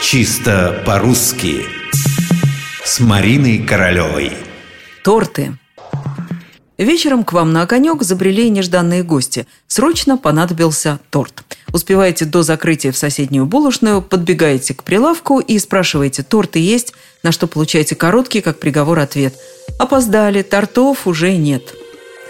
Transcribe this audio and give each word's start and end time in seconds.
Чисто 0.00 0.80
по-русски 0.86 1.66
С 2.84 3.00
Мариной 3.00 3.58
Королевой 3.58 4.32
Торты 5.02 5.58
Вечером 6.78 7.24
к 7.24 7.32
вам 7.32 7.52
на 7.52 7.62
огонек 7.62 8.04
забрели 8.04 8.48
нежданные 8.48 9.02
гости. 9.02 9.48
Срочно 9.66 10.16
понадобился 10.16 11.00
торт. 11.10 11.42
Успеваете 11.72 12.24
до 12.24 12.44
закрытия 12.44 12.92
в 12.92 12.96
соседнюю 12.96 13.46
булочную, 13.46 14.00
подбегаете 14.00 14.72
к 14.74 14.84
прилавку 14.84 15.40
и 15.40 15.58
спрашиваете, 15.58 16.22
торты 16.22 16.60
есть, 16.60 16.94
на 17.24 17.32
что 17.32 17.48
получаете 17.48 17.96
короткий, 17.96 18.40
как 18.40 18.60
приговор, 18.60 19.00
ответ. 19.00 19.34
Опоздали, 19.80 20.42
тортов 20.42 21.08
уже 21.08 21.36
нет. 21.36 21.74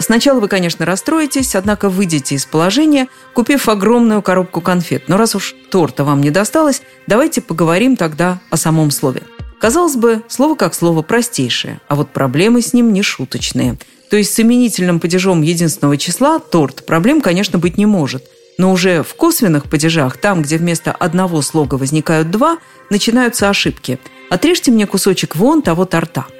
Сначала 0.01 0.39
вы, 0.39 0.47
конечно, 0.47 0.85
расстроитесь, 0.85 1.55
однако 1.55 1.89
выйдете 1.89 2.35
из 2.35 2.45
положения, 2.45 3.09
купив 3.33 3.67
огромную 3.67 4.21
коробку 4.21 4.61
конфет. 4.61 5.03
Но 5.07 5.17
раз 5.17 5.35
уж 5.35 5.53
торта 5.69 6.05
вам 6.05 6.21
не 6.21 6.31
досталось, 6.31 6.81
давайте 7.05 7.41
поговорим 7.41 7.97
тогда 7.97 8.39
о 8.49 8.55
самом 8.55 8.91
слове. 8.91 9.23
Казалось 9.59 9.97
бы, 9.97 10.23
слово 10.29 10.55
как 10.55 10.73
слово 10.73 11.01
простейшее, 11.01 11.81
а 11.89 11.95
вот 11.95 12.11
проблемы 12.11 12.61
с 12.61 12.71
ним 12.71 12.93
не 12.93 13.03
шуточные. 13.03 13.77
То 14.09 14.15
есть 14.15 14.33
с 14.33 14.39
именительным 14.39 15.01
падежом 15.01 15.41
единственного 15.41 15.97
числа 15.97 16.39
торт 16.39 16.85
проблем, 16.85 17.19
конечно, 17.19 17.59
быть 17.59 17.77
не 17.77 17.85
может. 17.85 18.23
Но 18.57 18.71
уже 18.71 19.03
в 19.03 19.13
косвенных 19.15 19.69
падежах, 19.69 20.17
там, 20.17 20.41
где 20.41 20.57
вместо 20.57 20.93
одного 20.93 21.41
слога 21.41 21.75
возникают 21.75 22.31
два, 22.31 22.57
начинаются 22.89 23.49
ошибки. 23.49 23.99
Отрежьте 24.29 24.71
мне 24.71 24.87
кусочек 24.87 25.35
вон 25.35 25.61
того 25.61 25.83
торта– 25.83 26.25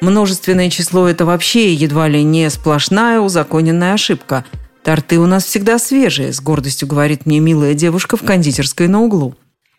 Множественное 0.00 0.70
число– 0.70 1.08
это 1.08 1.26
вообще 1.26 1.74
едва 1.74 2.06
ли 2.06 2.22
не 2.22 2.48
сплошная 2.50 3.20
узаконенная 3.20 3.94
ошибка. 3.94 4.44
Торты 4.84 5.18
у 5.18 5.26
нас 5.26 5.44
всегда 5.44 5.78
свежие, 5.78 6.32
с 6.32 6.40
гордостью 6.40 6.86
говорит 6.86 7.26
мне 7.26 7.40
милая 7.40 7.74
девушка 7.74 8.16
в 8.16 8.22
кондитерской 8.22 8.86
на 8.86 9.00
углу. 9.02 9.34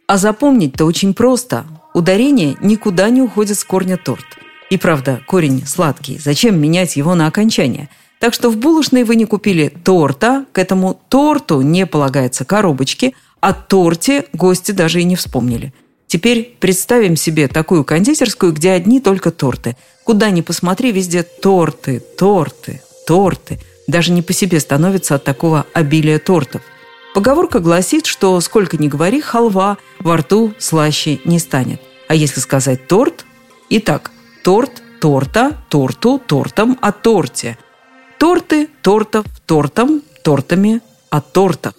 А 0.07 0.17
запомнить-то 0.17 0.83
очень 0.83 1.13
просто. 1.13 1.65
Ударение 1.93 2.57
никуда 2.61 3.09
не 3.09 3.21
уходит 3.21 3.57
с 3.57 3.63
корня 3.63 3.95
торт. 3.95 4.25
И 4.69 4.77
правда, 4.77 5.21
корень 5.25 5.65
сладкий. 5.65 6.19
Зачем 6.19 6.59
менять 6.59 6.97
его 6.97 7.15
на 7.15 7.27
окончание? 7.27 7.89
Так 8.19 8.33
что 8.33 8.49
в 8.49 8.57
булочной 8.57 9.05
вы 9.05 9.15
не 9.15 9.25
купили 9.25 9.69
торта, 9.69 10.45
к 10.51 10.59
этому 10.59 10.99
торту 11.07 11.61
не 11.61 11.85
полагается 11.85 12.43
коробочки, 12.43 13.15
а 13.39 13.53
торте 13.53 14.25
гости 14.33 14.73
даже 14.73 14.99
и 14.99 15.05
не 15.05 15.15
вспомнили– 15.15 15.73
Теперь 16.09 16.57
представим 16.59 17.15
себе 17.15 17.47
такую 17.47 17.85
кондитерскую, 17.85 18.51
где 18.51 18.71
одни 18.71 18.99
только 18.99 19.29
торты. 19.29 19.77
Куда 20.03 20.31
ни 20.31 20.41
посмотри, 20.41 20.91
везде 20.91 21.21
торты, 21.21 21.99
торты, 21.99 22.81
торты. 23.05 23.59
Даже 23.87 24.11
не 24.11 24.23
по 24.23 24.33
себе 24.33 24.59
становится 24.59 25.15
от 25.15 25.23
такого 25.23 25.67
обилия 25.71 26.17
тортов. 26.17 26.63
Поговорка 27.13 27.59
гласит, 27.59 28.07
что 28.07 28.39
сколько 28.41 28.77
ни 28.77 28.87
говори, 28.87 29.21
халва 29.21 29.77
во 29.99 30.17
рту 30.17 30.55
слаще 30.57 31.19
не 31.25 31.37
станет. 31.37 31.79
А 32.07 32.15
если 32.15 32.39
сказать 32.39 32.87
торт? 32.87 33.25
Итак, 33.69 34.09
торт, 34.43 34.81
торта, 34.99 35.57
торту, 35.69 36.17
тортом, 36.17 36.75
о 36.81 36.91
торте. 36.91 37.55
Торты, 38.17 38.67
тортов, 38.81 39.27
тортом, 39.45 40.01
тортами, 40.23 40.81
о 41.11 41.21
тортах. 41.21 41.75